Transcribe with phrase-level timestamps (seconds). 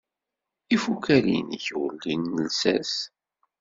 [0.75, 2.93] Ifukal-nnek ur lin llsas.